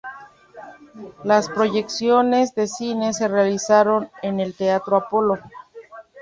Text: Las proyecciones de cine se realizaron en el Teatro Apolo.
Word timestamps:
Las 1.23 1.47
proyecciones 1.47 2.55
de 2.55 2.65
cine 2.67 3.13
se 3.13 3.27
realizaron 3.27 4.09
en 4.23 4.39
el 4.39 4.55
Teatro 4.55 4.97
Apolo. 4.97 5.37